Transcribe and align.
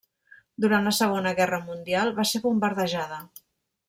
Durant 0.63 0.87
la 0.89 0.93
segona 0.99 1.33
guerra 1.39 1.59
mundial 1.67 2.13
va 2.21 2.25
ser 2.31 2.41
bombardejada. 2.47 3.21